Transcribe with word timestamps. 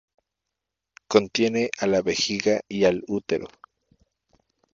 Contiene 1.07 1.69
a 1.77 1.85
la 1.85 2.01
vejiga 2.01 2.61
y 2.67 2.85
al 2.85 3.03
útero. 3.07 3.45